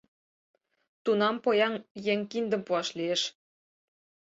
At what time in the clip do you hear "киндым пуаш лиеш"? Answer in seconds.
2.31-3.21